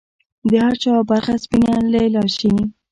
د 0.49 0.51
هر 0.63 0.75
چا 0.83 0.93
برخه 1.09 1.33
سپینه 1.43 1.73
لیلا 1.93 2.23
شي 2.37 2.51